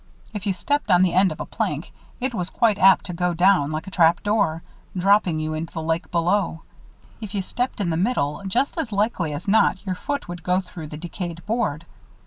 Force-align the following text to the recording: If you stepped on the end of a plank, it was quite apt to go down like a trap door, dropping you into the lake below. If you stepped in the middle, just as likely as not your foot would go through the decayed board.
If 0.33 0.47
you 0.47 0.55
stepped 0.55 0.89
on 0.89 1.03
the 1.03 1.13
end 1.13 1.31
of 1.31 1.39
a 1.39 1.45
plank, 1.45 1.91
it 2.19 2.33
was 2.33 2.49
quite 2.49 2.79
apt 2.79 3.05
to 3.05 3.13
go 3.13 3.35
down 3.35 3.71
like 3.71 3.85
a 3.85 3.91
trap 3.91 4.23
door, 4.23 4.63
dropping 4.97 5.39
you 5.39 5.53
into 5.53 5.71
the 5.71 5.83
lake 5.83 6.09
below. 6.09 6.63
If 7.21 7.35
you 7.35 7.43
stepped 7.43 7.79
in 7.79 7.91
the 7.91 7.97
middle, 7.97 8.41
just 8.47 8.79
as 8.79 8.91
likely 8.91 9.31
as 9.31 9.47
not 9.47 9.85
your 9.85 9.93
foot 9.93 10.27
would 10.27 10.41
go 10.41 10.59
through 10.59 10.87
the 10.87 10.97
decayed 10.97 11.45
board. 11.45 11.85